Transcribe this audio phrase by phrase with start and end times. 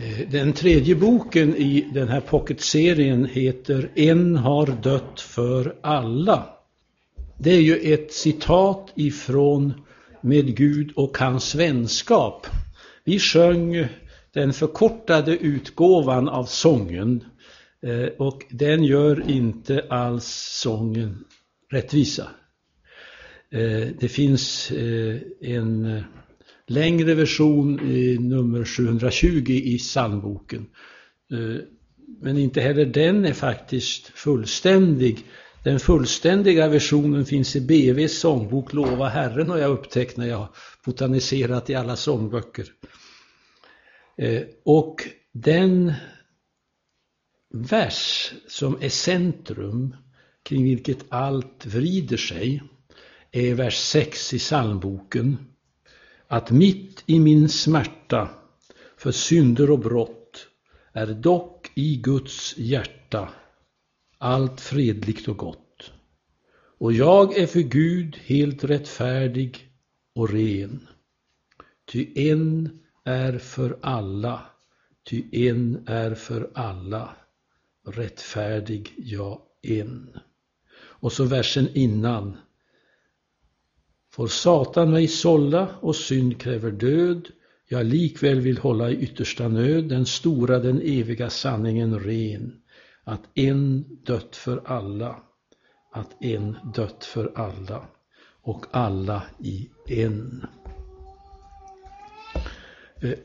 [0.00, 6.46] Eh, den tredje boken i den här pocketserien heter En har dött för alla.
[7.38, 9.72] Det är ju ett citat ifrån
[10.20, 12.46] Med Gud och hans vänskap.
[13.04, 13.86] Vi sjöng
[14.32, 17.24] den förkortade utgåvan av sången
[17.82, 20.26] eh, och den gör inte alls
[20.62, 21.24] sången
[21.70, 22.30] rättvisa.
[23.50, 24.72] Eh, det finns
[25.40, 26.02] en
[26.68, 30.66] längre version i nummer 720 i psalmboken.
[31.32, 31.62] Eh,
[32.20, 35.24] men inte heller den är faktiskt fullständig.
[35.64, 40.48] Den fullständiga versionen finns i BVs sångbok Lova Herren har jag upptäckt när jag
[40.84, 42.66] botaniserat i alla sångböcker.
[44.18, 44.96] Eh, och
[45.32, 45.92] den
[47.54, 49.96] vers som är centrum
[50.42, 52.62] kring vilket allt vrider sig
[53.32, 55.36] är vers 6 i psalmboken
[56.28, 58.28] att mitt i min smärta
[58.96, 60.46] för synder och brott
[60.92, 63.28] är dock i Guds hjärta
[64.18, 65.92] allt fredligt och gott.
[66.78, 69.72] Och jag är för Gud helt rättfärdig
[70.14, 70.86] och ren.
[71.92, 74.46] Ty en är för alla,
[75.10, 77.16] ty en är för alla,
[77.86, 80.18] rättfärdig, jag en.
[80.78, 82.36] Och så versen innan
[84.18, 87.28] Får Satan mig sålla och synd kräver död,
[87.68, 92.52] jag likväl vill hålla i yttersta nöd den stora, den eviga sanningen ren,
[93.04, 95.16] att en dött för alla,
[95.92, 97.86] att en dött för alla
[98.42, 100.46] och alla i en.
[103.02, 103.18] Eh,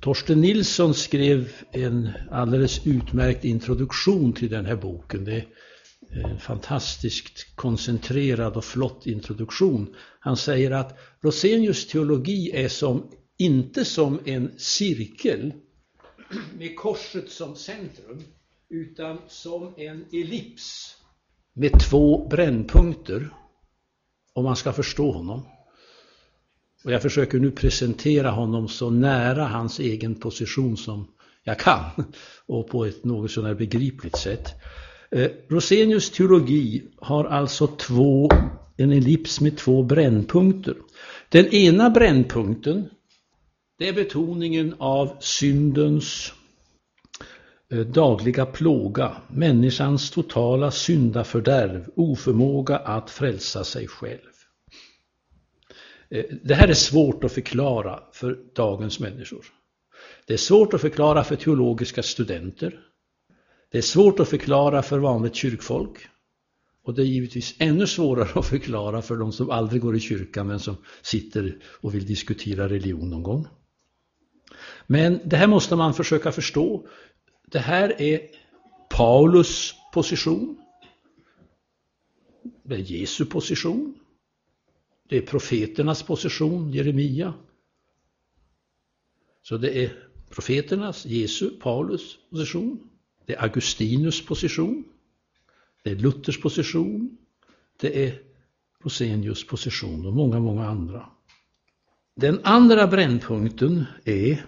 [0.00, 5.24] Torsten Nilsson skrev en alldeles utmärkt introduktion till den här boken.
[5.24, 5.44] Det
[6.10, 9.94] Eh, fantastiskt koncentrerad och flott introduktion.
[10.20, 15.52] Han säger att Rosenius teologi är som, inte som en cirkel
[16.58, 18.22] med korset som centrum,
[18.68, 20.96] utan som en ellips
[21.52, 23.30] med två brännpunkter,
[24.32, 25.42] om man ska förstå honom.
[26.84, 32.04] Och jag försöker nu presentera honom så nära hans egen position som jag kan
[32.46, 34.54] och på ett något sådär begripligt sätt.
[35.10, 38.30] Eh, Rosenius teologi har alltså två,
[38.76, 40.74] en ellips med två brännpunkter.
[41.28, 42.88] Den ena brännpunkten
[43.78, 46.32] det är betoningen av syndens
[47.72, 54.32] eh, dagliga plåga, människans totala syndafördärv, oförmåga att frälsa sig själv.
[56.10, 59.46] Eh, det här är svårt att förklara för dagens människor.
[60.26, 62.80] Det är svårt att förklara för teologiska studenter.
[63.68, 66.08] Det är svårt att förklara för vanligt kyrkfolk.
[66.82, 70.46] Och det är givetvis ännu svårare att förklara för de som aldrig går i kyrkan
[70.46, 73.46] men som sitter och vill diskutera religion någon gång.
[74.86, 76.88] Men det här måste man försöka förstå.
[77.46, 78.20] Det här är
[78.90, 80.58] Paulus position.
[82.62, 83.94] Det är Jesu position.
[85.08, 87.34] Det är profeternas position, Jeremia.
[89.42, 92.90] Så det är profeternas, Jesu, Paulus position.
[93.26, 94.84] Det är Augustinus position.
[95.82, 97.18] Det är Luthers position.
[97.80, 98.20] Det är
[98.82, 101.08] Rosenius position och många, många andra.
[102.16, 104.46] Den andra brännpunkten är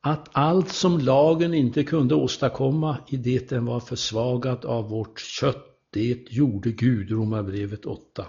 [0.00, 5.66] att allt som lagen inte kunde åstadkomma i det den var försvagad av vårt kött,
[5.90, 8.26] det gjorde Gud, Romarbrevet 8.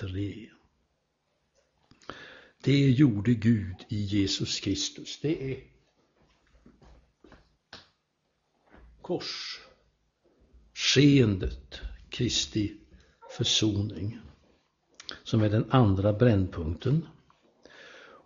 [0.00, 0.50] 3.
[2.62, 5.20] Det gjorde Gud i Jesus Kristus.
[5.22, 5.75] Det är
[9.06, 9.60] Kors.
[10.74, 11.80] Skeendet,
[12.10, 12.72] Kristi
[13.36, 14.18] försoning,
[15.24, 17.06] som är den andra brännpunkten.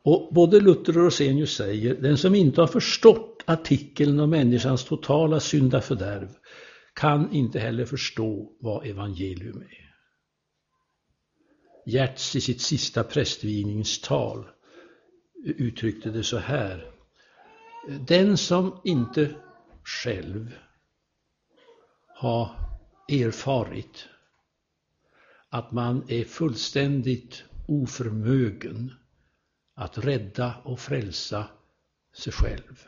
[0.03, 5.41] Och både Luther och Rosenius säger, den som inte har förstått artikeln om människans totala
[5.41, 6.29] syndafördärv
[6.95, 9.95] kan inte heller förstå vad evangelium är.
[11.87, 14.47] Gertz i sitt sista prästvigningstal
[15.45, 16.91] uttryckte det så här.
[18.07, 19.35] Den som inte
[19.85, 20.55] själv
[22.21, 22.57] ha
[23.09, 24.09] erfarit
[25.49, 28.93] att man är fullständigt oförmögen
[29.75, 31.49] att rädda och frälsa
[32.13, 32.87] sig själv.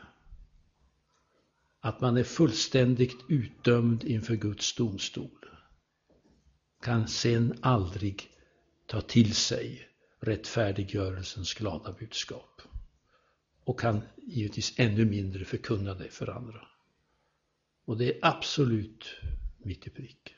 [1.81, 5.49] Att man är fullständigt utdömd inför Guds domstol.
[6.83, 8.31] Kan sen aldrig
[8.87, 9.89] ta till sig
[10.21, 12.63] rättfärdiggörelsens glada budskap.
[13.65, 16.72] Och kan givetvis ännu mindre förkunna det för andra.
[17.85, 19.05] Och det är absolut
[19.59, 20.35] mitt i prick.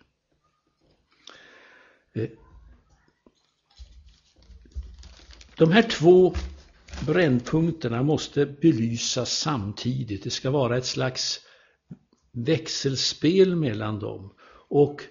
[2.12, 2.30] Eh,
[5.56, 6.34] de här två
[7.06, 10.24] brännpunkterna måste belysas samtidigt.
[10.24, 11.40] Det ska vara ett slags
[12.32, 14.34] växelspel mellan dem.
[14.68, 15.02] Och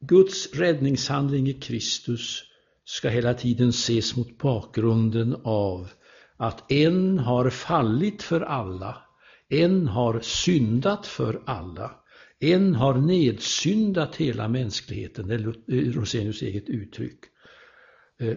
[0.00, 2.42] Guds räddningshandling i Kristus
[2.84, 5.90] ska hela tiden ses mot bakgrunden av
[6.36, 9.02] att en har fallit för alla,
[9.50, 11.90] en har syndat för alla,
[12.38, 17.18] en har nedsyndat hela mänskligheten, det är eh, Rosenius eget uttryck.
[18.18, 18.36] Eh,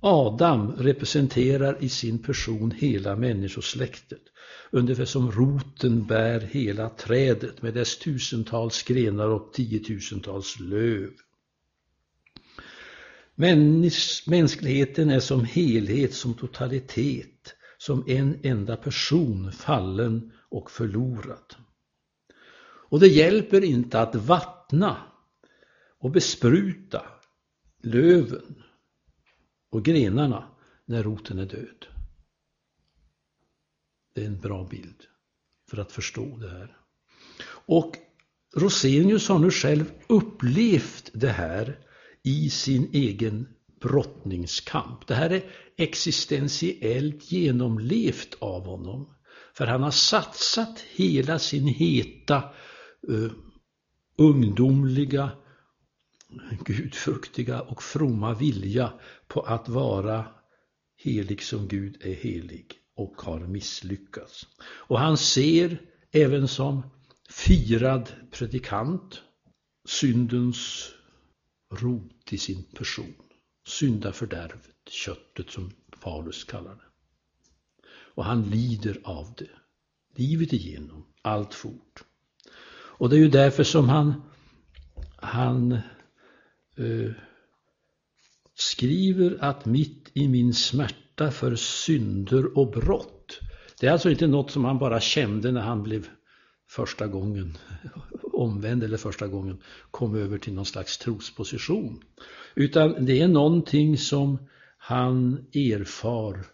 [0.00, 4.22] Adam representerar i sin person hela människosläktet,
[4.70, 11.10] ungefär som roten bär hela trädet med dess tusentals grenar och tiotusentals löv.
[13.34, 21.56] Mäns mänskligheten är som helhet, som totalitet, som en enda person, fallen och förlorad.
[22.88, 24.96] Och det hjälper inte att vattna
[25.98, 27.02] och bespruta
[27.82, 28.62] löven
[29.70, 30.48] och grenarna
[30.84, 31.86] när roten är död.
[34.14, 35.04] Det är en bra bild
[35.70, 36.76] för att förstå det här.
[37.66, 37.96] Och
[38.56, 41.86] Rosenius har nu själv upplevt det här
[42.22, 43.48] i sin egen
[43.80, 45.06] brottningskamp.
[45.06, 49.14] Det här är existentiellt genomlevt av honom.
[49.54, 52.44] För han har satsat hela sin heta,
[53.08, 53.32] uh,
[54.18, 55.30] ungdomliga,
[56.64, 58.92] gudfruktiga och fromma vilja
[59.28, 60.26] på att vara
[60.96, 62.66] helig som Gud är helig
[62.96, 64.46] och har misslyckats.
[64.62, 66.82] Och han ser även som
[67.28, 69.22] firad predikant
[69.88, 70.90] syndens
[71.72, 73.14] rot i sin person.
[73.68, 75.70] Syndafördärvet, köttet som
[76.00, 76.91] Paulus kallar det.
[78.14, 79.50] Och han lider av det,
[80.16, 82.04] livet igenom, allt fort.
[83.02, 84.22] Och det är ju därför som han,
[85.16, 85.72] han
[86.76, 87.10] eh,
[88.54, 93.40] skriver att mitt i min smärta för synder och brott.
[93.80, 96.08] Det är alltså inte något som han bara kände när han blev
[96.68, 97.58] första gången
[98.32, 102.02] omvänd eller första gången kom över till någon slags trosposition.
[102.54, 104.38] Utan det är någonting som
[104.78, 106.44] han erfar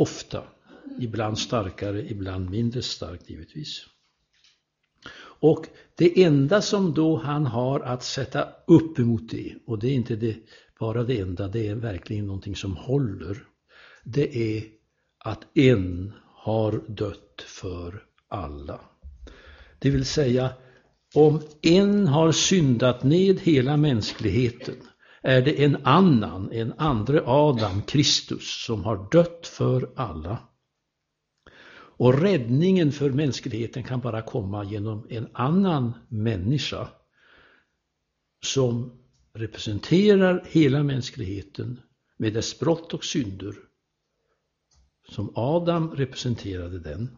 [0.00, 0.42] ofta.
[1.00, 3.86] Ibland starkare, ibland mindre starkt givetvis.
[5.40, 9.92] Och det enda som då han har att sätta upp emot det, och det är
[9.92, 10.36] inte det,
[10.78, 13.44] bara det enda, det är verkligen någonting som håller.
[14.04, 14.64] Det är
[15.18, 18.80] att en har dött för alla.
[19.78, 20.50] Det vill säga,
[21.14, 24.76] om en har syndat ned hela mänskligheten
[25.22, 30.38] är det en annan, en andre Adam, Kristus, som har dött för alla.
[32.00, 36.88] Och räddningen för mänskligheten kan bara komma genom en annan människa
[38.44, 39.00] som
[39.32, 41.80] representerar hela mänskligheten
[42.16, 43.54] med dess brott och synder.
[45.08, 47.16] Som Adam representerade den,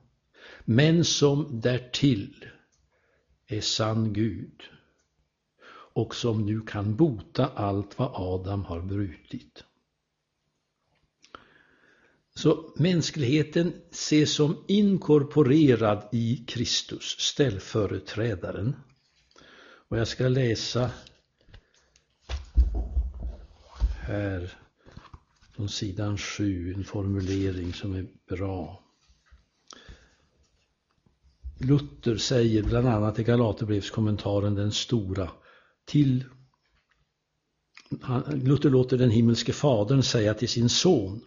[0.64, 2.46] men som därtill
[3.46, 4.62] är sann Gud
[5.93, 9.65] och som nu kan bota allt vad Adam har brutit.
[12.35, 18.77] Så mänskligheten ses som inkorporerad i Kristus, ställföreträdaren.
[19.89, 20.91] Och jag ska läsa
[24.00, 24.53] här
[25.53, 28.83] från sidan 7, en formulering som är bra.
[31.58, 35.31] Luther säger bland annat i Galaterbrevskommentaren den stora
[35.93, 36.25] till
[38.32, 41.20] Luther låter den himmelske fadern säga till sin son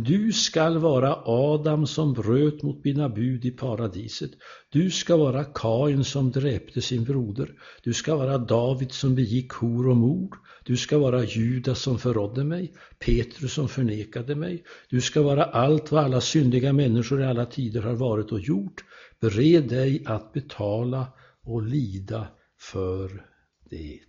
[0.00, 4.30] du skall vara Adam som bröt mot mina bud i paradiset.
[4.68, 7.52] Du ska vara Kain som dräpte sin broder.
[7.82, 10.36] Du ska vara David som begick hor och mord.
[10.64, 14.64] Du ska vara Judas som förrådde mig, Petrus som förnekade mig.
[14.90, 18.84] Du ska vara allt vad alla syndiga människor i alla tider har varit och gjort.
[19.20, 21.06] Bered dig att betala
[21.42, 22.28] och lida
[22.60, 23.27] för
[23.70, 24.00] det.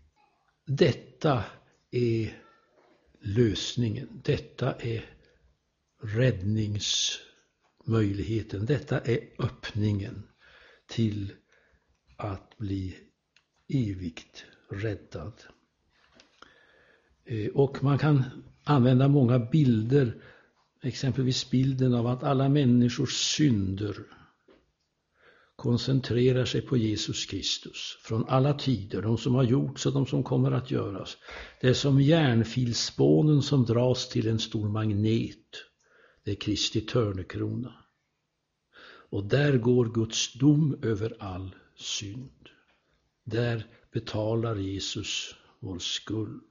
[0.65, 1.43] Detta
[1.91, 2.43] är
[3.21, 4.21] lösningen.
[4.23, 5.05] Detta är
[6.01, 8.65] räddningsmöjligheten.
[8.65, 10.27] Detta är öppningen
[10.87, 11.33] till
[12.15, 12.97] att bli
[13.67, 15.33] evigt räddad.
[17.25, 18.23] Eh, och man kan
[18.63, 20.23] använda många bilder,
[20.83, 23.95] exempelvis bilden av att alla människors synder
[25.59, 30.23] koncentrerar sig på Jesus Kristus från alla tider, de som har gjorts och de som
[30.23, 31.17] kommer att göras.
[31.61, 35.65] Det är som järnfilspånen som dras till en stor magnet.
[36.23, 37.73] Det är Kristi törnekrona.
[39.11, 42.49] Och där går Guds dom över all synd.
[43.23, 46.41] Där betalar Jesus vår skuld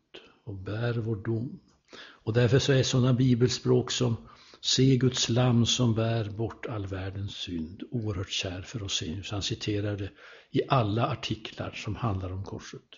[0.44, 1.60] och bär vår dom.
[2.00, 4.16] Och därför så är sådana bibelspråk som
[4.60, 9.30] Se Guds lam som bär bort all världens synd oerhört kär för Rosenius.
[9.30, 10.10] Han citerar det
[10.50, 12.88] i alla artiklar som handlar om korset.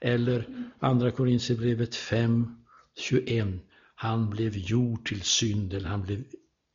[0.00, 2.64] Eller Andra Korinthierbrevet 5,
[2.96, 3.48] 21.
[3.94, 6.24] Han blev gjord till synd, eller han blev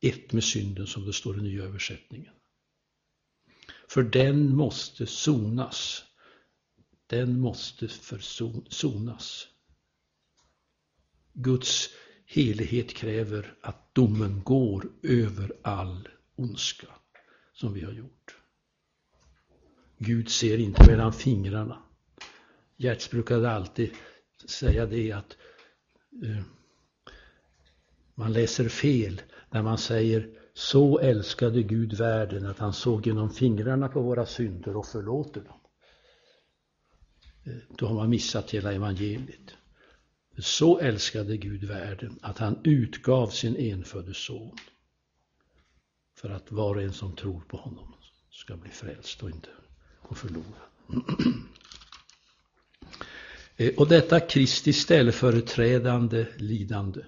[0.02, 2.32] ett med synden som det står i nya översättningen.
[3.88, 6.04] För den måste sonas.
[7.06, 9.48] Den måste försonas.
[11.34, 11.88] Guds
[12.32, 16.86] helighet kräver att domen går över all ondska
[17.52, 18.36] som vi har gjort.
[19.98, 21.82] Gud ser inte mellan fingrarna.
[22.76, 23.90] Gertz brukade alltid
[24.46, 25.36] säga det att
[26.24, 26.42] eh,
[28.14, 33.88] man läser fel när man säger så älskade Gud världen att han såg genom fingrarna
[33.88, 35.60] på våra synder och förlåter dem.
[37.44, 39.54] Eh, då har man missat hela evangeliet.
[40.38, 44.56] Så älskade Gud världen att han utgav sin enfödde son
[46.18, 47.94] för att var och en som tror på honom
[48.30, 49.48] ska bli frälst och inte
[50.08, 50.44] gå förlorad.
[53.56, 57.00] Eh, och detta Kristi ställföreträdande lidande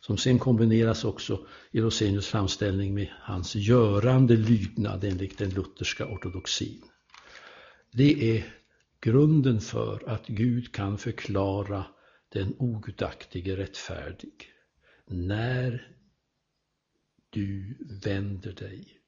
[0.00, 6.82] som sen kombineras också i Rosenius framställning med hans görande lydnad enligt den lutherska ortodoxin.
[7.92, 8.54] Det är
[9.00, 11.84] grunden för att Gud kan förklara
[12.32, 14.52] den ogudaktige rättfärdig
[15.06, 15.96] när
[17.30, 19.00] du vänder dig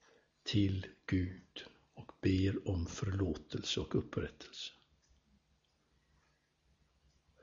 [0.42, 1.64] till Gud
[1.94, 4.72] och ber om förlåtelse och upprättelse.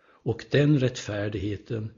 [0.04, 1.94] Och den rättfärdigheten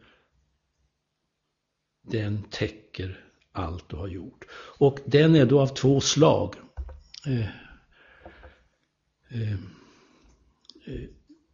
[2.01, 4.45] den täcker allt du har gjort.
[4.79, 6.55] Och den är då av två slag.
[7.27, 7.49] Eh,
[9.29, 9.53] eh,
[10.85, 11.09] eh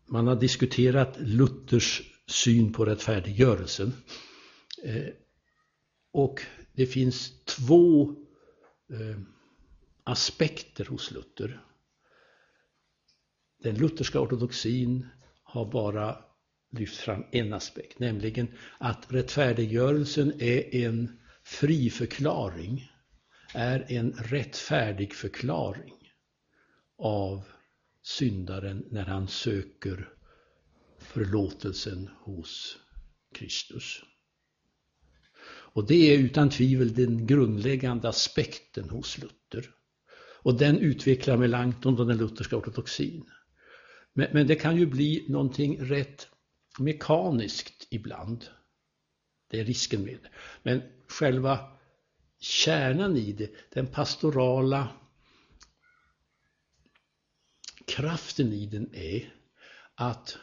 [0.06, 3.94] man har diskuterat Luthers syn på rättfärdiggörelsen.
[4.84, 5.10] Eh,
[6.12, 6.42] och
[6.74, 8.16] det finns två
[8.90, 9.20] eh,
[10.04, 11.62] aspekter hos Luther.
[13.64, 15.08] Den lutherska ortodoxin
[15.44, 16.18] har bara
[16.72, 22.92] lyft fram en aspekt, nämligen att rättfärdiggörelsen är en fri förklaring,
[23.54, 26.14] är en rättfärdig förklaring
[26.98, 27.44] av
[28.02, 30.14] syndaren när han söker
[31.00, 32.78] förlåtelsen hos
[33.34, 34.04] Kristus.
[35.48, 39.70] Och det är utan tvivel den grundläggande aspekten hos Luther.
[40.42, 43.26] Och den utvecklar Melanchthon och den lutherska ortodoxin.
[44.14, 46.28] Men, men, det kan ju bli någonting rätt
[46.80, 48.46] mekaniskt ibland.
[49.50, 50.30] Det är risken med det.
[50.64, 51.60] Men själva
[52.40, 54.88] kärnan i det, den pastorala
[57.86, 59.34] kraften i den är
[59.96, 60.38] att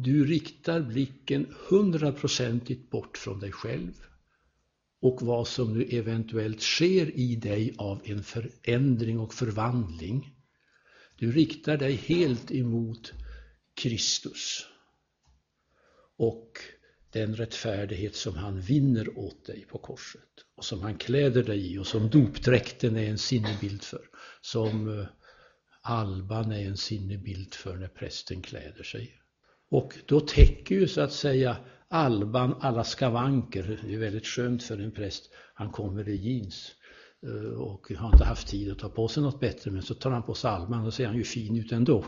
[0.00, 3.92] du riktar blicken hundraprocentigt bort från dig själv
[5.00, 10.34] och vad som nu eventuellt sker i dig av en förändring och förvandling.
[11.16, 13.12] Du riktar dig helt emot
[13.74, 14.66] Kristus
[16.16, 16.52] och
[17.10, 21.78] den rättfärdighet som han vinner åt dig på korset och som han kläder dig i
[21.78, 24.08] och som dopdräkten är en sinnebild för.
[24.40, 25.06] Som eh,
[25.82, 29.18] alban är en sinnebild för när prästen kläder sig.
[29.70, 31.56] Och då täcker ju så att säga
[31.88, 33.80] alban alla skavanker.
[33.86, 35.30] Det är väldigt skönt för en präst.
[35.54, 36.72] Han kommer i jeans
[37.26, 40.10] eh, och har inte haft tid att ta på sig något bättre men så tar
[40.10, 42.04] han på sig alban och ser han ju fin ut ändå.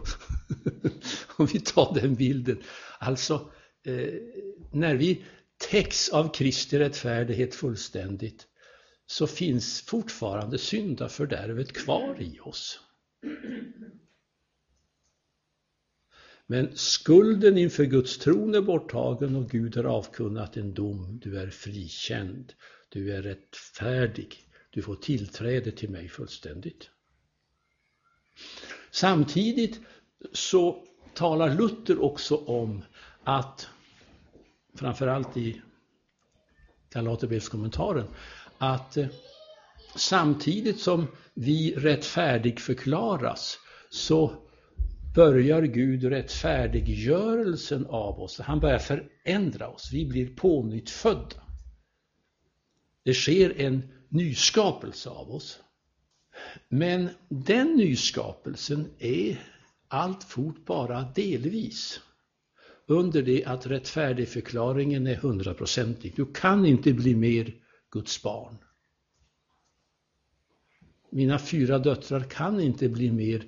[1.37, 2.59] Om vi tar den bilden.
[2.99, 3.50] Alltså,
[3.87, 4.14] eh,
[4.73, 5.25] när vi
[5.71, 8.47] täcks av Kristi rättfärdighet fullständigt
[9.07, 12.81] så finns fortfarande syndafördärvet kvar i oss.
[16.50, 21.21] Men skulden inför Guds tron är borttagen och Gud har avkunnat en dom.
[21.23, 22.52] Du är frikänd.
[22.88, 24.37] Du är rättfärdig.
[24.71, 26.90] Du får tillträde till mig fullständigt.
[28.90, 29.80] Samtidigt
[30.33, 32.83] så talar Luther också om
[33.25, 33.69] att,
[34.75, 35.62] framförallt i
[36.92, 38.07] Galaterbrevskommentaren,
[38.59, 39.07] att eh,
[39.95, 43.59] samtidigt som vi rättfärdig förklaras
[43.90, 44.50] så
[45.14, 48.38] börjar Gud rättfärdiggörelsen av oss.
[48.38, 49.90] Han börjar förändra oss.
[49.93, 51.43] Vi blir pånyttfödda.
[53.02, 55.61] Det sker en nyskapelse av oss.
[56.69, 59.40] Men den nyskapelsen är
[59.88, 62.00] alltfort bara delvis.
[62.87, 66.12] Under det att rättfärdigförklaringen är hundraprocentig.
[66.17, 67.55] Du kan inte bli mer
[67.90, 68.59] Guds barn.
[71.11, 73.45] Mina fyra döttrar kan inte bli mer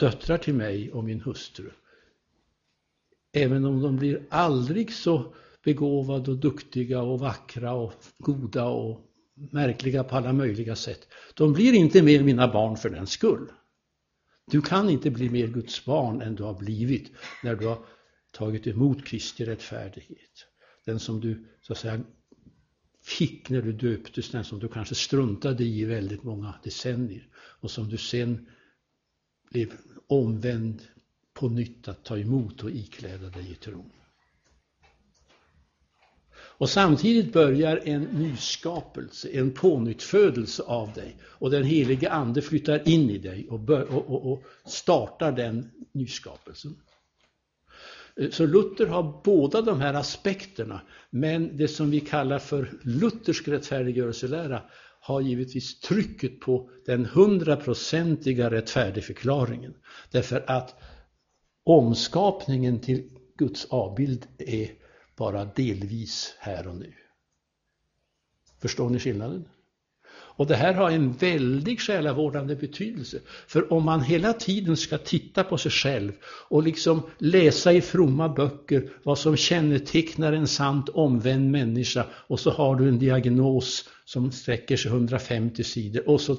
[0.00, 1.70] döttrar till mig och min hustru.
[3.32, 9.00] Även om de blir aldrig så begåvade och duktiga och vackra och goda och
[9.34, 11.08] märkliga på alla möjliga sätt.
[11.34, 13.52] De blir inte mer mina barn för den skull.
[14.50, 17.78] Du kan inte bli mer Guds barn än du har blivit när du har
[18.30, 20.46] tagit emot Kristi rättfärdighet.
[20.84, 22.00] Den som du så att säga
[23.02, 27.88] fick när du döptes, den som du kanske struntade i väldigt många decennier och som
[27.88, 28.48] du sen
[29.50, 29.72] blev
[30.10, 30.82] omvänd
[31.34, 33.90] på nytt att ta emot och ikläda dig i tron.
[36.60, 41.16] Och samtidigt börjar en nyskapelse, en pånyttfödelse av dig.
[41.22, 45.70] Och den helige Ande flyttar in i dig och, bör, och, och, och startar den
[45.92, 46.76] nyskapelsen.
[48.30, 54.62] Så Luther har båda de här aspekterna, men det som vi kallar för luthersk rättfärdiggörelselära
[55.00, 59.74] har givetvis trycket på den hundraprocentiga rättfärdigförklaringen.
[60.10, 60.74] Därför att
[61.64, 64.70] omskapningen till Guds avbild är
[65.16, 66.94] bara delvis här och nu.
[68.58, 69.48] Förstår ni skillnaden?
[70.40, 73.20] Och det här har en väldig själavårdande betydelse.
[73.46, 76.12] För om man hela tiden ska titta på sig själv
[76.48, 82.50] och liksom läsa i fromma böcker vad som kännetecknar en sant omvänd människa och så
[82.50, 86.36] har du en diagnos som sträcker sig 150 sidor och så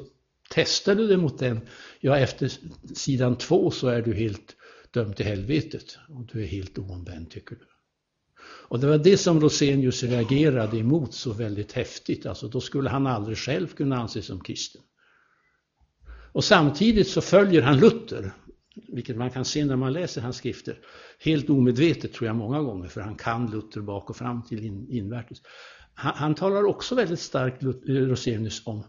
[0.49, 1.61] testar du det mot den.
[1.99, 2.51] Ja, efter
[2.95, 4.55] sidan två så är du helt
[4.91, 7.70] dömd till helvetet och du är helt oomvänd tycker du.
[8.71, 12.25] Och det var det som Rosenius reagerade emot så väldigt häftigt.
[12.25, 14.81] Alltså då skulle han aldrig själv kunna anses som kristen.
[16.31, 18.31] Och samtidigt så följer han Luther,
[18.87, 20.79] vilket man kan se när man läser hans skrifter.
[21.19, 24.87] Helt omedvetet tror jag många gånger, för han kan Luther bak och fram till in,
[24.89, 25.41] invärtes.
[25.93, 28.83] Han, han talar också väldigt starkt, eh, Rosenius, om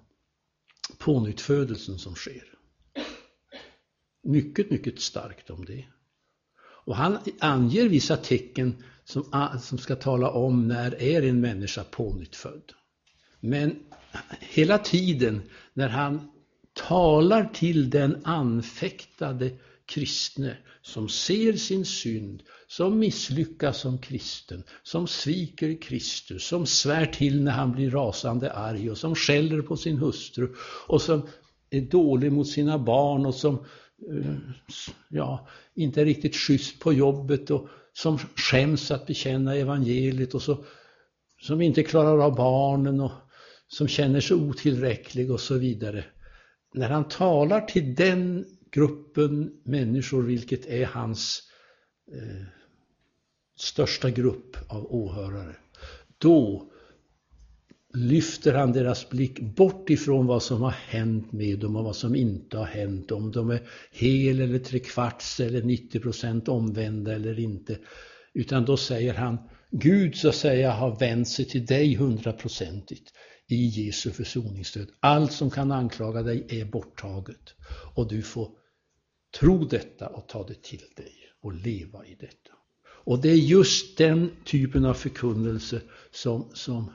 [0.99, 2.45] pånyttfödelsen som sker.
[4.23, 5.85] Mycket, mycket starkt om det.
[6.85, 12.73] Och han anger vissa tecken som, som ska tala om när är en människa pånyttfödd.
[13.41, 13.77] Men
[14.41, 15.43] hela tiden
[15.75, 16.31] när han
[16.73, 19.51] talar till den anfäktade
[19.87, 27.43] kristne som ser sin synd, som misslyckas som kristen, som sviker Kristus, som svär till
[27.43, 30.55] när han blir rasande arg och som skäller på sin hustru
[30.87, 31.29] och som
[31.71, 33.55] är dålig mot sina barn och som
[34.11, 34.35] eh,
[35.09, 40.65] ja, inte är riktigt schysst på jobbet och som skäms att bekänna evangeliet och så,
[41.41, 43.13] som inte klarar av barnen och
[43.67, 46.05] som känner sig otillräcklig och så vidare.
[46.75, 51.43] När han talar till den gruppen människor, vilket är hans
[52.13, 52.47] eh,
[53.57, 55.57] största grupp av åhörare,
[56.19, 56.72] då
[57.95, 62.15] lyfter han deras blick bort ifrån vad som har hänt med dem och vad som
[62.15, 63.11] inte har hänt.
[63.11, 67.79] Om de är hel eller trekvarts eller 90 procent omvända eller inte.
[68.35, 69.39] Utan då säger han,
[69.71, 73.13] Gud så att säga har vänt sig till dig hundraprocentigt
[73.49, 74.89] i Jesu försoningsstöd.
[75.01, 77.55] Allt som kan anklaga dig är borttaget.
[77.95, 78.51] Och du får
[79.41, 82.53] tro detta och ta det till dig och leva i detta.
[83.05, 86.91] Och det är just den typen av förkunnelse som, som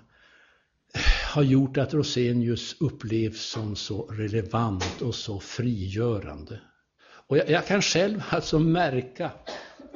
[1.26, 6.60] har gjort att Rosenius upplevs som så relevant och så frigörande.
[7.28, 9.32] Och jag, jag, kan själv alltså märka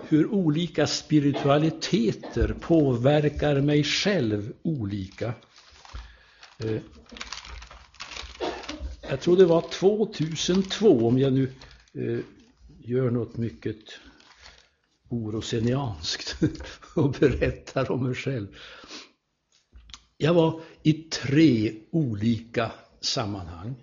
[0.08, 5.34] hur olika spiritualiteter påverkar mig själv olika.
[6.58, 6.82] Eh,
[9.10, 11.52] jag tror det var 2002, om jag nu
[11.94, 12.20] eh,
[12.80, 13.78] gör något mycket
[15.10, 16.36] orosenianskt
[16.96, 18.48] och berättar om mig själv.
[20.22, 23.76] Jag var i tre olika sammanhang.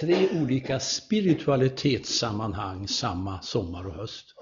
[0.00, 4.34] Tre olika spiritualitetssammanhang samma sommar och höst.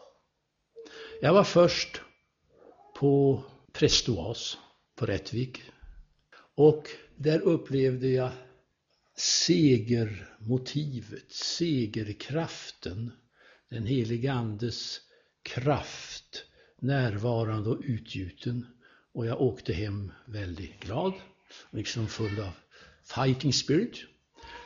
[1.21, 2.01] Jag var först
[2.99, 3.43] på
[3.73, 4.59] Prästoas
[4.97, 5.63] på Rättvik.
[6.55, 8.31] Och där upplevde jag
[9.17, 13.13] segermotivet, segerkraften,
[13.71, 15.01] den helige Andes
[15.43, 16.45] kraft
[16.81, 18.74] närvarande och utgjuten.
[19.15, 21.13] Och jag åkte hem väldigt glad,
[21.71, 22.51] liksom full av
[23.05, 24.05] fighting spirit.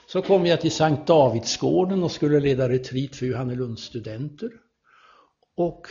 [0.06, 4.50] Så kom jag till Sankt Davidsgården och skulle leda retreat för Johannelunds studenter.
[5.54, 5.88] Och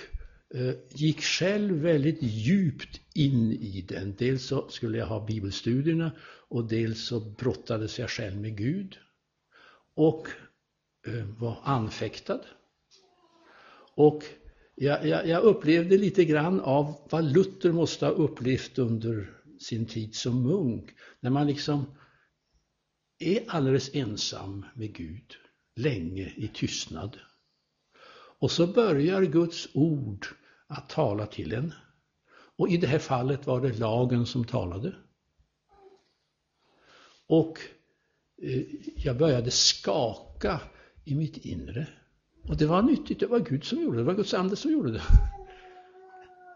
[0.54, 4.16] eh, gick själv väldigt djupt in i den.
[4.18, 6.12] Dels så skulle jag ha bibelstudierna
[6.50, 8.98] och dels så brottades jag själv med Gud.
[9.96, 10.28] Och
[11.08, 12.42] eh, var anfäktad.
[13.96, 14.24] Och
[14.80, 20.16] jag, jag, jag, upplevde lite grann av vad Luther måste ha upplevt under sin tid
[20.16, 20.90] som munk.
[21.20, 21.86] När man liksom
[23.20, 25.36] är alldeles ensam med Gud,
[25.76, 27.18] länge i tystnad.
[28.40, 30.28] Och så börjar Guds ord
[30.68, 31.74] att tala till en.
[32.30, 34.96] Och i det här fallet var det lagen som talade.
[37.28, 37.60] Och
[38.42, 38.64] eh,
[38.96, 40.62] jag började skaka
[41.06, 41.88] i mitt inre.
[42.50, 44.72] Och det var nyttigt, det var Gud som gjorde det, det var Guds ande som
[44.72, 45.02] gjorde det.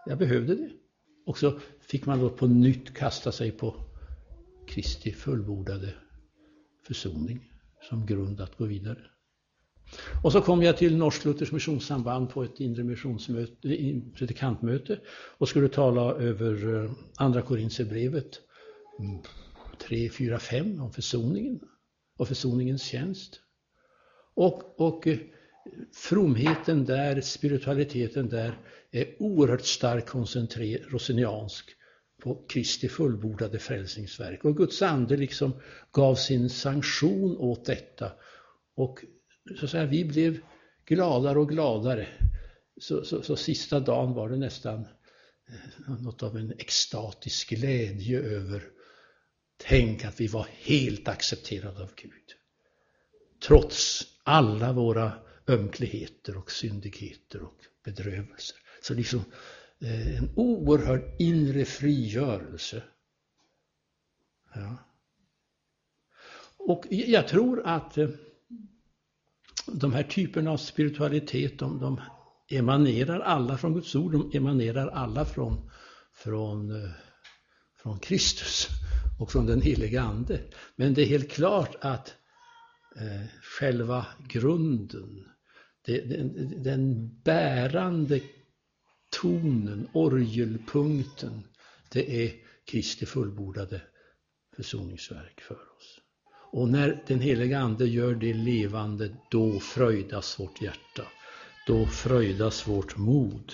[0.06, 0.69] Jag behövde det.
[1.25, 3.75] Och så fick man då på nytt kasta sig på
[4.67, 5.93] Kristi fullbordade
[6.88, 7.51] försoning
[7.89, 8.99] som grund att gå vidare.
[10.23, 14.99] Och så kom jag till Norsk Luthers Missionssamband på ett inre missionsmöte, eh, predikantmöte
[15.38, 18.39] och skulle tala över eh, Andra Korinthierbrevet
[19.77, 21.60] 3, mm, 4, 5 om försoningen
[22.17, 23.39] och försoningens tjänst.
[24.34, 25.17] Och, och eh,
[25.93, 28.58] fromheten där, spiritualiteten där
[28.91, 31.69] är oerhört starkt koncentrerad, roseniansk,
[32.21, 34.45] på Kristi fullbordade frälsningsverk.
[34.45, 35.54] Och Guds ande liksom
[35.91, 38.12] gav sin sanktion åt detta.
[38.76, 39.00] Och
[39.60, 40.39] så att säga, vi blev
[40.86, 42.08] gladare och gladare.
[42.82, 44.80] Så, så, så sista dagen var det nästan
[45.50, 48.63] eh, något av en extatisk glädje över
[49.63, 52.12] Tänk att vi var helt accepterade av Gud.
[53.47, 55.12] Trots alla våra
[55.47, 58.58] ömkligheter och syndigheter och bedrövelser.
[58.82, 59.19] Så liksom
[59.80, 62.84] eh, en oerhörd inre frigörelse.
[64.56, 64.77] Ja.
[66.58, 68.10] Och jag tror att eh,
[69.67, 72.01] de här typerna av spiritualitet, de, de
[72.49, 75.69] emanerar alla från Guds ord, de emanerar alla från,
[76.13, 76.89] från, eh,
[77.82, 78.67] från Kristus
[79.19, 80.41] och från den heliga Ande.
[80.75, 82.15] Men det är helt klart att
[82.95, 85.31] eh, själva grunden,
[85.86, 88.22] den, den bärande
[89.22, 91.44] tonen, orgelpunkten,
[91.91, 92.34] det är
[92.65, 93.82] Kristi fullbordade
[94.56, 96.00] försoningsverk för oss.
[96.52, 101.04] Och när den heliga Ande gör det levande, då fröjdas vårt hjärta.
[101.67, 103.54] Då fröjdas vårt mod.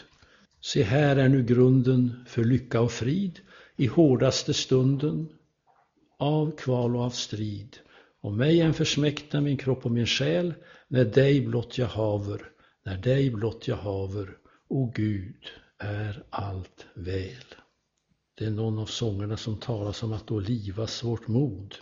[0.62, 3.40] Se här är nu grunden för lycka och frid
[3.76, 5.28] i hårdaste stunden
[6.18, 7.78] av kval och av strid.
[8.28, 10.54] Om mig än försmäkta min kropp och min själ,
[10.88, 12.42] när dig blott jag haver,
[12.86, 14.38] när dig blott jag haver,
[14.68, 15.44] o Gud,
[15.78, 17.46] är allt väl.
[18.38, 21.76] Det är någon av sångerna som talas om att då livas vårt mod.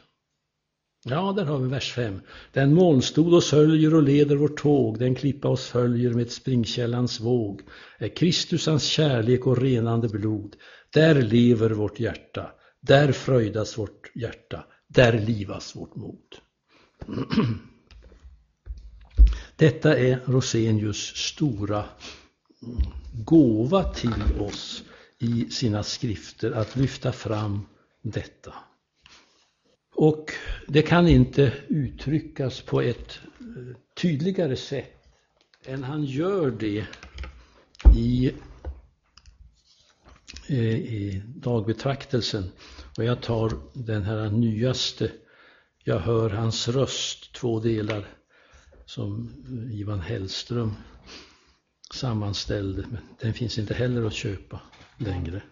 [1.06, 2.22] Ja, där har vi vers 5.
[2.54, 7.62] Den molnstod oss höljer och leder vårt tåg, den klippa oss följer med springkällans våg.
[7.98, 10.56] Är Kristus hans kärlek och renande blod,
[10.94, 16.36] där lever vårt hjärta, där fröjdas vårt hjärta, där livas vårt mod.
[19.56, 21.86] Detta är Rosenius stora
[22.64, 22.82] mm,
[23.14, 24.84] gåva till oss
[25.20, 27.66] i sina skrifter, att lyfta fram
[28.02, 28.54] detta.
[29.96, 30.32] Och
[30.68, 34.96] det kan inte uttryckas på ett eh, tydligare sätt
[35.66, 36.88] än han gör det
[37.96, 38.32] i,
[40.48, 42.52] eh, i dagbetraktelsen.
[42.98, 45.12] Och jag tar den här nyaste.
[45.84, 48.08] Jag hör hans röst, två delar,
[48.86, 49.30] som
[49.72, 50.74] Ivan Hellström
[51.94, 52.86] sammanställde.
[52.92, 54.62] Men den finns inte heller att köpa
[54.98, 55.44] längre.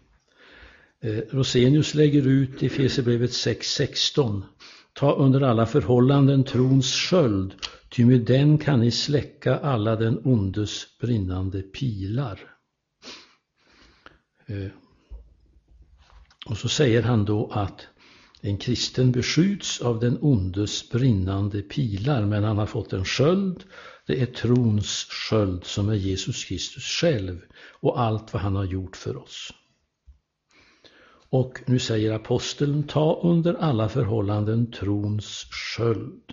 [1.00, 4.42] Eh, Rosenius lägger ut i Fesebrevet 6.16
[4.94, 7.54] Ta under alla förhållanden trons sköld,
[7.90, 12.40] ty med den kan ni släcka alla den ondes brinnande pilar.
[14.46, 14.68] Eh,
[16.46, 17.88] och så säger han då att
[18.42, 23.64] en kristen beskjuts av den ondes brinnande pilar, men han har fått en sköld.
[24.08, 27.42] Det är trons sköld som är Jesus Kristus själv
[27.80, 29.54] och allt vad han har gjort för oss.
[31.30, 36.24] Och nu säger aposteln, ta under alla förhållanden trons sköld.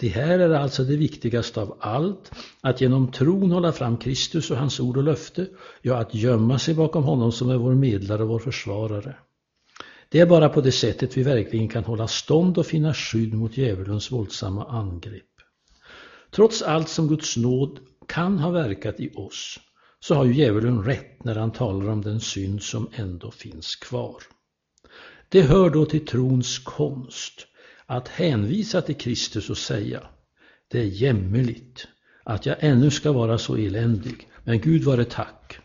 [0.00, 4.56] Det här är alltså det viktigaste av allt, att genom tron hålla fram Kristus och
[4.56, 5.46] hans ord och löfte,
[5.82, 9.16] ja, att gömma sig bakom honom som är vår medlare och vår försvarare.
[10.08, 13.56] Det är bara på det sättet vi verkligen kan hålla stånd och finna skydd mot
[13.56, 15.22] djävulens våldsamma angrepp.
[16.30, 19.58] Trots allt som Guds nåd kan ha verkat i oss,
[20.00, 24.22] så har ju djävulen rätt när han talar om den synd som ändå finns kvar.
[25.28, 27.46] Det hör då till trons konst
[27.90, 30.02] att hänvisa till Kristus och säga
[30.68, 31.88] det är jämmerligt
[32.24, 35.58] att jag ännu ska vara så eländig, men Gud vare tack.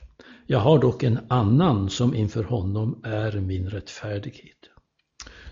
[0.47, 4.57] Jag har dock en annan som inför honom är min rättfärdighet.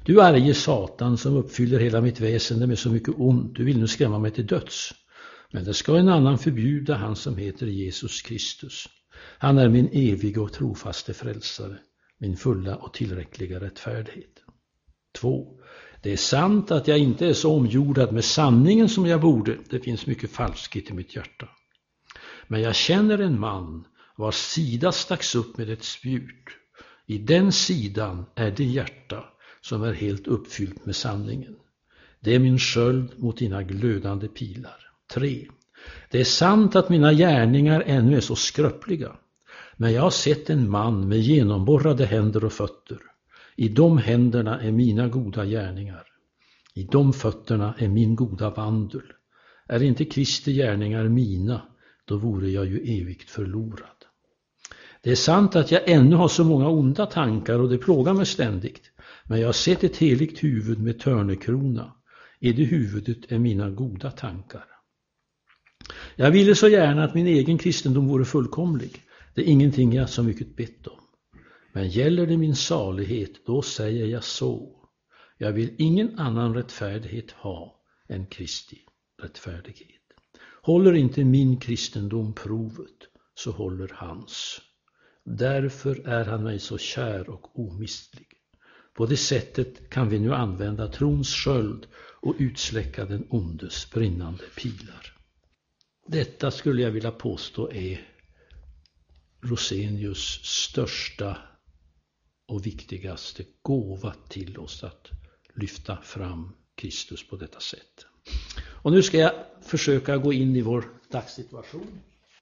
[0.05, 3.87] Du arge Satan som uppfyller hela mitt väsende med så mycket ont, du vill nu
[3.87, 4.93] skrämma mig till döds.
[5.51, 8.89] Men det ska en annan förbjuda, han som heter Jesus Kristus.
[9.37, 11.77] Han är min evige och trofaste frälsare,
[12.17, 14.39] min fulla och tillräckliga rättfärdighet.
[15.19, 15.62] 2.
[16.03, 19.57] Det är sant att jag inte är så omgjordad med sanningen som jag borde.
[19.69, 21.49] Det finns mycket falskhet i mitt hjärta.
[22.47, 23.85] Men jag känner en man
[24.17, 26.45] vars sida stacks upp med ett spjut
[27.05, 29.23] I den sidan är det hjärta
[29.61, 31.55] som är helt uppfyllt med sanningen.
[32.19, 34.77] Det är min sköld mot dina glödande pilar.
[35.13, 35.47] 3.
[36.11, 39.11] Det är sant att mina gärningar ännu är så skröpliga.
[39.77, 42.99] Men jag har sett en man med genomborrade händer och fötter.
[43.55, 46.03] I de händerna är mina goda gärningar.
[46.73, 49.13] I de fötterna är min goda vandel.
[49.67, 51.61] Är inte Kristi gärningar mina,
[52.05, 53.89] då vore jag ju evigt förlorad.
[55.01, 58.25] Det är sant att jag ännu har så många onda tankar och det plågar mig
[58.25, 58.81] ständigt.
[59.23, 61.95] Men jag har sett ett heligt huvud med törnekrona.
[62.39, 64.65] I det huvudet är mina goda tankar.
[66.15, 69.01] Jag ville så gärna att min egen kristendom vore fullkomlig.
[69.33, 71.02] Det är ingenting jag så mycket bett om.
[71.75, 74.79] Men gäller det min salighet, då säger jag så.
[75.37, 78.77] Jag vill ingen annan rättfärdighet ha än Kristi
[79.21, 80.01] rättfärdighet.
[80.61, 84.61] Håller inte min kristendom provet, så håller hans.
[85.25, 88.27] Därför är han mig så kär och omistlig.
[88.93, 91.87] På det sättet kan vi nu använda trons sköld
[92.21, 95.17] och utsläcka den ondes brinnande pilar.
[96.07, 98.01] Detta skulle jag vilja påstå är
[99.41, 101.37] Rosenius största
[102.47, 105.09] och viktigaste gåva till oss att
[105.55, 108.05] lyfta fram Kristus på detta sätt.
[108.65, 111.99] Och nu ska jag försöka gå in i vår dagssituation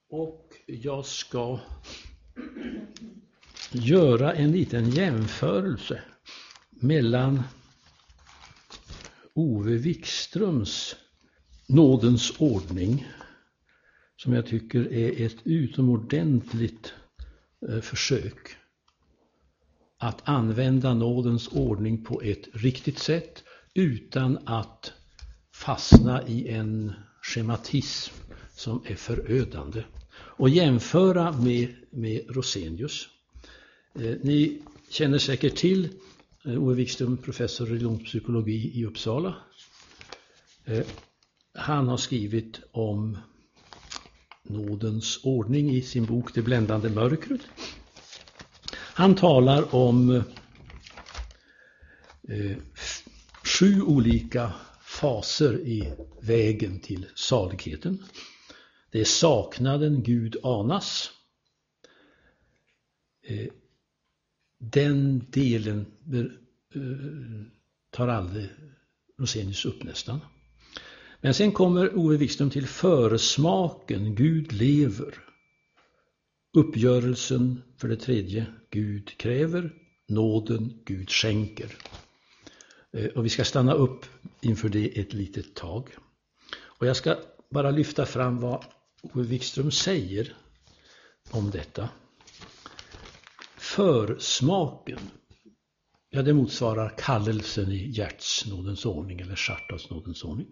[0.09, 1.59] och jag ska
[3.71, 6.03] göra en liten jämförelse
[6.69, 7.43] mellan
[9.33, 10.95] Ove Wikströms
[11.67, 13.07] Nådens ordning
[14.15, 16.93] som jag tycker är ett utomordentligt
[17.69, 18.57] eh, försök
[20.01, 24.93] att använda nådens ordning på ett riktigt sätt utan att
[25.53, 28.13] fastna i en schematism
[28.55, 29.83] som är förödande.
[30.13, 33.07] Och jämföra med, med Rosenius.
[33.95, 35.89] Eh, ni känner säkert till
[36.45, 39.35] eh, Ove Wikström, professor i religionspsykologi i Uppsala.
[40.65, 40.85] Eh,
[41.53, 43.17] han har skrivit om
[44.43, 47.41] nådens ordning i sin bok Det bländande mörkret.
[49.01, 50.23] Han talar om eh,
[52.27, 52.57] eh,
[53.43, 58.03] sju olika faser i vägen till saligheten.
[58.91, 61.11] Det är saknaden Gud anas.
[63.27, 63.47] Eh,
[64.57, 66.25] den delen eh,
[67.89, 68.49] tar aldrig
[69.19, 70.19] Rosenius upp nästan.
[71.21, 75.13] Men sen kommer Ove Wikström till försmaken, Gud lever.
[76.53, 79.73] Uppgörelsen för det tredje, Gud kräver.
[80.07, 81.75] Nåden, Gud skänker.
[82.93, 84.05] Eh, och vi ska stanna upp
[84.41, 85.89] inför det ett litet tag.
[86.61, 87.15] Och jag ska
[87.49, 88.65] bara lyfta fram vad
[89.01, 90.33] Ove Wikström säger
[91.31, 91.89] om detta.
[93.57, 94.99] Försmaken,
[96.09, 100.47] ja det motsvarar kallelsen i hjärtsnådens ordning eller chartasnådens ordning.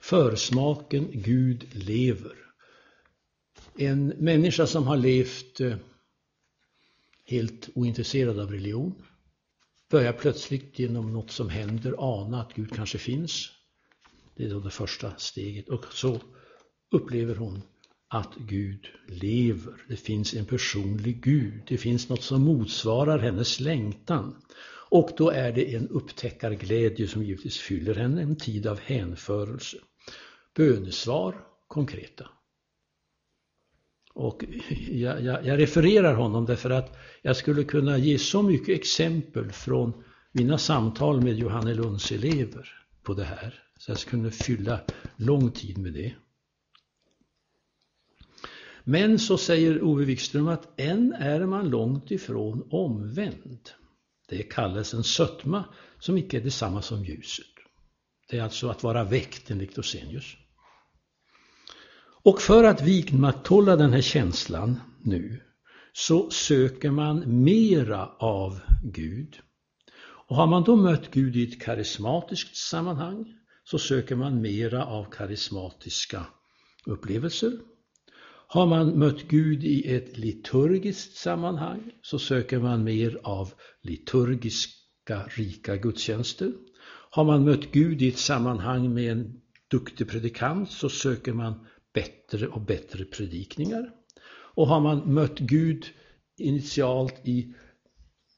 [0.00, 2.36] Försmaken Gud lever.
[3.78, 5.76] En människa som har levt eh,
[7.24, 8.94] helt ointresserad av religion
[9.90, 13.50] börjar plötsligt genom något som händer ana att Gud kanske finns.
[14.36, 16.20] Det är då det första steget och så
[16.90, 17.62] upplever hon
[18.08, 19.74] att Gud lever.
[19.88, 21.62] Det finns en personlig Gud.
[21.66, 24.36] Det finns något som motsvarar hennes längtan.
[24.90, 29.76] Och då är det en upptäckarglädje som givetvis fyller henne, en tid av hänförelse.
[30.54, 32.28] Bönesvar konkreta.
[34.14, 34.44] Och
[34.90, 40.04] jag, jag, jag, refererar honom därför att jag skulle kunna ge så mycket exempel från
[40.32, 42.68] mina samtal med Johannelunds elever
[43.02, 43.62] på det här.
[43.78, 44.80] Så jag skulle kunna fylla
[45.16, 46.14] lång tid med det.
[48.84, 53.70] Men så säger Ove Wikström att än är man långt ifrån omvänd.
[54.28, 55.64] Det kallas en sötma
[55.98, 57.46] som icke är detsamma som ljuset.
[58.30, 60.36] Det är alltså att vara väckt enligt Dosenius.
[62.24, 65.40] Och för att vidmakthålla den här känslan nu
[65.92, 69.38] så söker man mera av Gud.
[70.26, 73.26] Och har man då mött Gud i ett karismatiskt sammanhang
[73.64, 76.26] så söker man mera av karismatiska
[76.86, 77.52] upplevelser.
[78.46, 85.76] Har man mött Gud i ett liturgiskt sammanhang så söker man mer av liturgiska rika
[85.76, 86.52] gudstjänster.
[87.10, 92.46] Har man mött Gud i ett sammanhang med en duktig predikant så söker man bättre
[92.48, 93.90] och bättre predikningar.
[94.56, 95.86] Och har man mött Gud
[96.36, 97.54] initialt i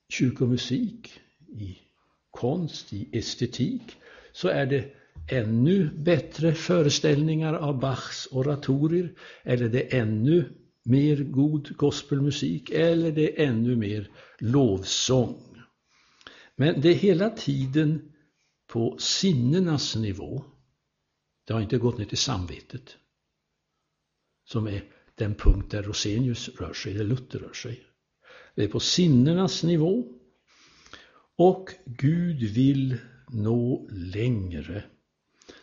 [0.08, 1.78] kyrkomusik, i
[2.30, 3.82] konst, i estetik,
[4.32, 4.92] så är det
[5.30, 13.42] ännu bättre föreställningar av Bachs oratorier eller det är ännu mer god gospelmusik eller det
[13.42, 15.42] är ännu mer lovsång.
[16.56, 18.12] Men det är hela tiden
[18.66, 20.44] på sinnenas nivå.
[21.46, 22.96] Det har inte gått ner till samvetet.
[24.46, 27.80] Som är den punkt där Rosenius rör sig, där Luther rör sig.
[28.54, 30.04] Det är på sinnenas nivå.
[31.36, 32.96] Och Gud vill
[33.28, 34.84] nå längre.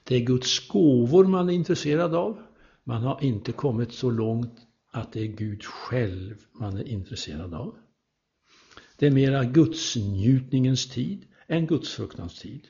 [0.04, 2.42] Det är Guds gåvor man är intresserad av.
[2.84, 4.60] Man har inte kommit så långt
[4.92, 7.76] att det är Gud själv man är intresserad av.
[8.98, 12.68] Det är mera gudsnjutningens tid än gudsfruktans tid.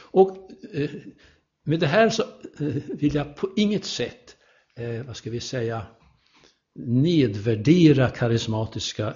[0.00, 0.90] Och eh,
[1.62, 2.22] med det här så
[2.58, 4.36] eh, vill jag på inget sätt,
[4.78, 5.86] eh, vad ska vi säga,
[6.74, 9.14] nedvärdera karismatiska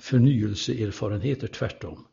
[0.00, 2.06] förnyelseerfarenheter, tvärtom.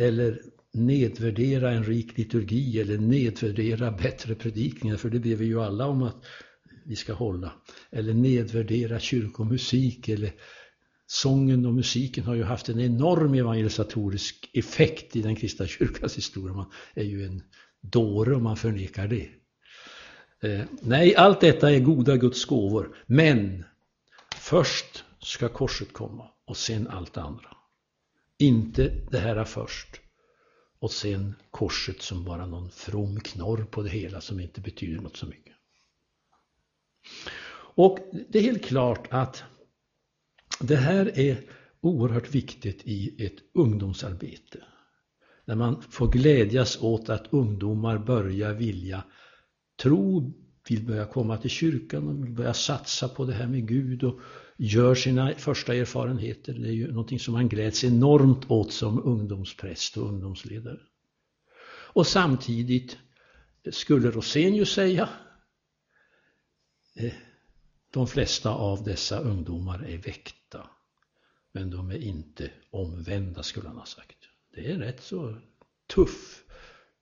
[0.00, 0.42] Eller
[0.72, 6.02] nedvärdera en rik liturgi eller nedvärdera bättre predikningar, för det ber vi ju alla om
[6.02, 6.24] att
[6.86, 7.52] vi ska hålla.
[7.90, 10.32] Eller nedvärdera kyrkomusik eller
[11.06, 16.54] sången och musiken har ju haft en enorm evangelisatorisk effekt i den kristna kyrkans historia.
[16.54, 17.42] Man är ju en
[17.80, 19.28] dåre om man förnekar det.
[20.42, 23.64] Eh, nej, allt detta är goda Guds gåvor, men
[24.34, 27.56] först ska korset komma och sen allt det andra.
[28.38, 30.00] Inte det här först
[30.78, 35.16] och sen korset som bara någon from knorr på det hela som inte betyder något
[35.16, 35.54] så mycket.
[37.74, 37.98] Och
[38.28, 39.44] det är helt klart att
[40.60, 41.36] det här är
[41.80, 44.64] oerhört viktigt i ett ungdomsarbete.
[45.44, 49.04] När man får glädjas åt att ungdomar börjar vilja
[49.82, 50.32] tro,
[50.68, 54.20] vill börja komma till kyrkan och vill börja satsa på det här med Gud och
[54.56, 56.52] gör sina första erfarenheter.
[56.54, 60.80] Det är ju någonting som han gläds enormt åt som ungdomspräst och ungdomsledare.
[61.92, 62.96] Och samtidigt
[63.70, 65.08] skulle Rosenius säga
[66.96, 67.12] eh,
[67.90, 70.70] de flesta av dessa ungdomar är väckta.
[71.52, 74.18] Men de är inte omvända skulle han ha sagt.
[74.54, 75.36] Det är rätt så
[75.94, 76.44] tuff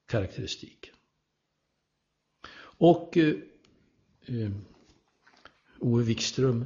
[0.06, 0.90] karaktäristik.
[2.78, 3.34] Och eh,
[4.26, 4.50] eh,
[5.80, 6.64] Ove Wikström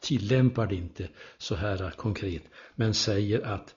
[0.00, 2.42] tillämpar det inte så här konkret
[2.74, 3.74] men säger att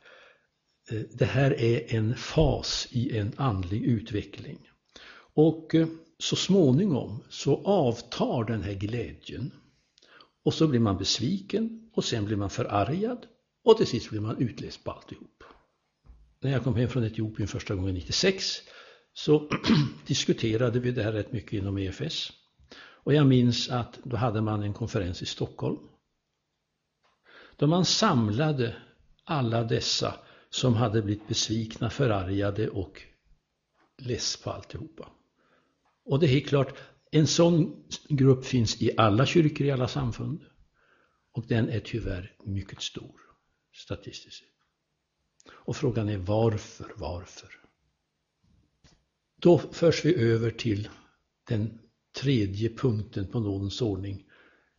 [0.91, 4.69] eh, det här är en fas i en andlig utveckling.
[5.33, 9.51] Och eh, så småningom så avtar den här glädjen
[10.43, 13.25] och så blir man besviken och sen blir man förargad
[13.63, 15.43] och till sist blir man utläst på alltihop.
[16.41, 18.61] När jag kom hem från Etiopien första gången 96
[19.19, 19.49] så
[20.07, 22.31] diskuterade vi det här rätt mycket inom EFS.
[22.79, 25.77] Och jag minns att då hade man en konferens i Stockholm.
[27.55, 28.75] Då man samlade
[29.23, 30.15] alla dessa
[30.49, 33.01] som hade blivit besvikna, förargade och
[33.97, 35.11] less på alltihopa.
[36.05, 36.77] Och det är helt klart,
[37.11, 40.41] en sån grupp finns i alla kyrkor, i alla samfund.
[41.31, 43.21] Och den är tyvärr mycket stor
[43.73, 44.47] statistiskt sett.
[45.51, 47.58] Och frågan är varför, varför?
[49.39, 50.89] Då förs vi över till
[51.47, 51.79] den
[52.21, 54.23] tredje punkten på nådens ordning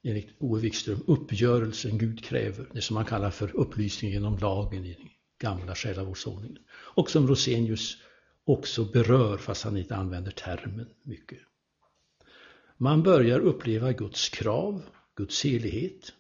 [0.03, 4.95] enligt Ove Wikström, uppgörelsen Gud kräver, det som man kallar för upplysning genom lagen i
[4.95, 6.59] den gamla själavårdsordningen.
[6.71, 7.97] Och som Rosenius
[8.45, 11.39] också berör, fast han inte använder termen mycket.
[12.77, 14.83] Man börjar uppleva Guds krav,
[15.15, 16.13] Guds helighet.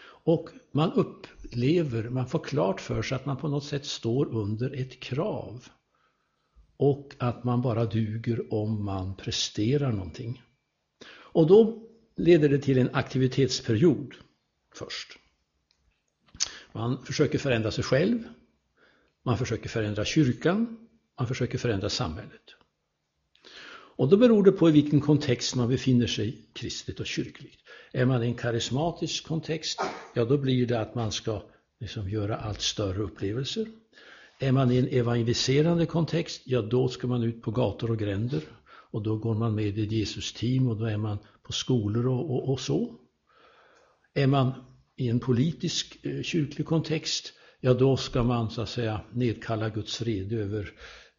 [0.00, 4.80] Och man upplever, man får klart för sig att man på något sätt står under
[4.80, 5.68] ett krav.
[6.78, 10.42] Och att man bara duger om man presterar någonting.
[11.10, 14.14] Och då leder det till en aktivitetsperiod
[14.74, 15.18] först.
[16.72, 18.18] Man försöker förändra sig själv,
[19.22, 20.88] man försöker förändra kyrkan,
[21.18, 22.54] man försöker förändra samhället.
[23.98, 27.60] Och då beror det på i vilken kontext man befinner sig kristligt och kyrkligt.
[27.92, 29.80] Är man i en karismatisk kontext,
[30.14, 31.42] ja då blir det att man ska
[31.80, 33.66] liksom göra allt större upplevelser.
[34.40, 38.42] Är man i en evangeliserande kontext, ja då ska man ut på gator och gränder
[38.90, 42.30] och då går man med i ett Jesus-team och då är man på skolor och,
[42.30, 42.94] och, och, så.
[44.14, 44.52] Är man
[44.96, 50.00] i en politisk eh, kyrklig kontext, ja då ska man så att säga nedkalla Guds
[50.00, 50.70] vrede över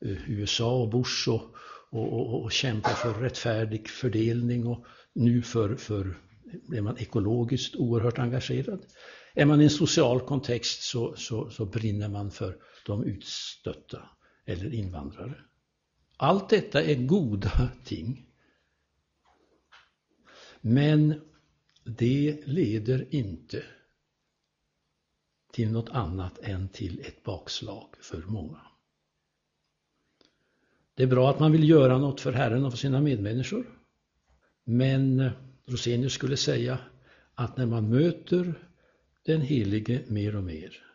[0.05, 1.55] eh, USA och Bush och,
[1.91, 6.17] och, och, kämpa för rättfärdig fördelning och nu för, för
[6.75, 8.85] är man ekologiskt oerhört engagerad.
[9.33, 12.55] Är man i en social kontext så, så, så brinner man för
[12.89, 14.09] de utstötta
[14.45, 15.41] eller invandrare.
[16.17, 18.25] Allt detta är goda ting.
[20.61, 21.21] Men
[21.83, 23.63] det leder inte
[25.51, 28.61] till något annat än till ett bakslag för många.
[30.93, 33.79] Det är bra att man vill göra något för Herren och för sina medmänniskor.
[34.63, 35.29] Men
[35.65, 36.79] Rosenius skulle säga
[37.33, 38.65] att när man möter
[39.25, 40.88] den helige mer och mer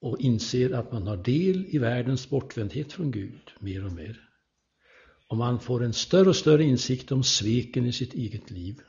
[0.00, 4.28] och inser att man har del i världens bortvändhet från Gud mer och mer.
[5.28, 8.80] Och man får en större och större insikt om sveken i sitt eget liv.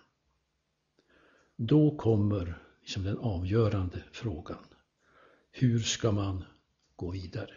[1.56, 4.66] Då kommer liksom den avgörande frågan.
[5.52, 6.44] Hur ska man
[6.96, 7.54] gå vidare?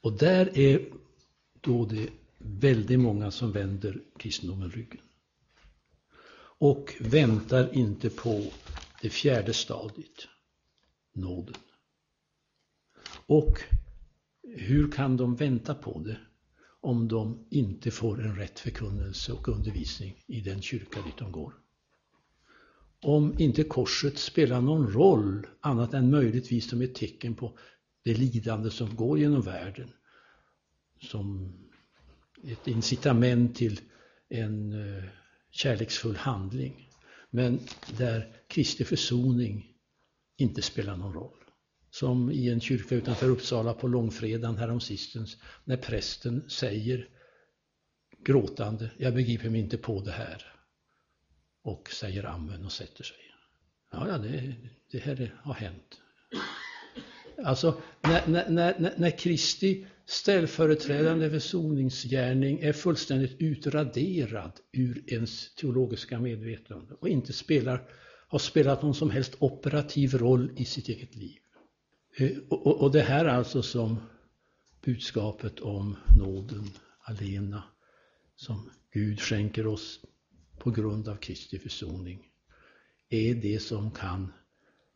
[0.00, 0.92] Och där är
[1.60, 5.00] då det väldigt många som vänder kristendomen ryggen.
[6.58, 8.44] Och väntar inte på
[9.02, 10.28] det fjärde stadiet,
[11.12, 11.54] nåden.
[13.30, 13.60] Och
[14.42, 16.16] hur kan de vänta på det
[16.80, 21.54] om de inte får en rätt förkunnelse och undervisning i den kyrka dit de går?
[23.00, 27.58] Om inte korset spelar någon roll annat än möjligtvis som ett tecken på
[28.04, 29.90] det lidande som går genom världen.
[31.00, 31.52] Som
[32.44, 33.80] ett incitament till
[34.28, 35.04] en eh,
[35.50, 36.90] kärleksfull handling.
[37.30, 37.60] Men
[37.98, 39.72] där Kristi försoning
[40.36, 41.39] inte spelar någon roll.
[41.90, 47.08] Som i en kyrka utanför Uppsala på långfredagen häromsistens när prästen säger
[48.24, 50.46] gråtande, jag begriper mig inte på det här.
[51.62, 53.16] Och säger amen och sätter sig.
[53.92, 54.54] Ja, ja det,
[54.90, 56.00] det här har hänt.
[57.44, 66.94] Alltså, när, när, när, när Kristi ställföreträdande försoningsgärning är fullständigt utraderad ur ens teologiska medvetande
[66.94, 67.82] och inte spelar,
[68.28, 71.38] har spelat någon som helst operativ roll i sitt eget liv.
[72.16, 74.00] Eh, och, och, och det här alltså som
[74.84, 77.62] budskapet om nåden alena
[78.36, 80.00] som Gud skänker oss
[80.58, 82.26] på grund av Kristi försoning
[83.08, 84.32] är det som kan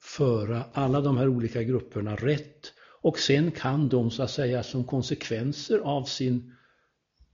[0.03, 4.85] föra alla de här olika grupperna rätt och sen kan de så att säga som
[4.85, 6.55] konsekvenser av sin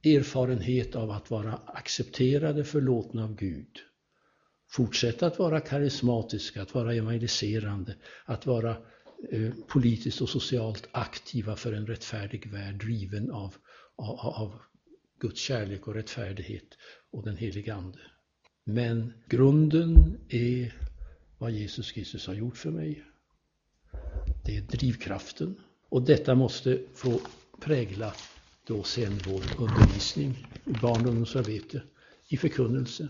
[0.05, 3.78] erfarenhet av att vara accepterade, förlåtna av Gud
[4.70, 8.76] fortsätta att vara karismatiska, att vara evangeliserande, att vara
[9.29, 13.55] Eh, politiskt och socialt aktiva för en rättfärdig värld driven av,
[13.97, 14.61] av, av
[15.21, 16.66] Guds kärlek och rättfärdighet
[17.11, 17.99] och den helige Ande.
[18.64, 20.75] Men grunden är
[21.39, 23.05] vad Jesus Kristus har gjort för mig.
[24.45, 25.57] Det är drivkraften.
[25.89, 27.21] Och detta måste få
[27.61, 28.14] prägla
[28.66, 31.83] då sen vår undervisning i barn och ungdomsarbete,
[32.29, 33.09] i förkunnelse.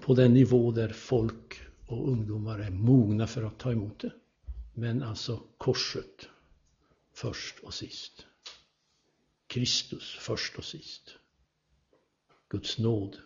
[0.00, 4.12] På den nivå där folk och ungdomar är mogna för att ta emot det.
[4.74, 6.28] Men alltså korset
[7.12, 8.26] först och sist.
[9.46, 11.14] Kristus först och sist.
[12.48, 13.16] Guds nåd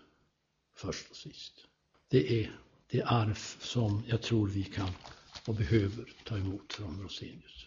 [0.75, 1.67] först och sist.
[2.09, 4.91] Det är det arv som jag tror vi kan
[5.47, 7.67] och behöver ta emot från Rosenius.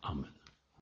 [0.00, 0.41] Amen.